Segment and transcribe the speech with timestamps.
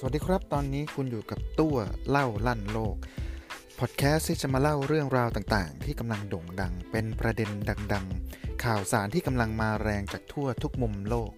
[0.00, 1.76] สวัสดีครับ ตอนนี้คุณอยู่กับตัว
[2.08, 2.96] เล่าลั่นโลก
[3.78, 7.50] พอดแคสต์ที่จะมาเล่าเรื่องราวต่างๆ ที่กำลังโด่งดัง เป็นประเด็น
[7.92, 11.30] ดัง ๆ ข่าวสารที่กำลังมาแรงจากทั่วทุกมุมโลก